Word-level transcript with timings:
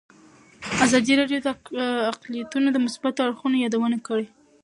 ازادي 0.85 1.13
راډیو 1.21 1.39
د 1.45 1.47
اقلیتونه 2.11 2.67
د 2.71 2.77
مثبتو 2.85 3.19
اړخونو 3.25 3.61
یادونه 3.65 3.97
کړې. 4.07 4.27